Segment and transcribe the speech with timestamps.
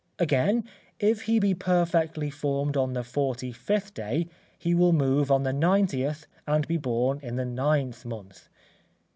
[0.17, 0.63] Again,
[0.99, 5.53] if he be perfectly formed on the forty fifth day, he will move on the
[5.53, 8.49] ninetieth and be born in the ninth month.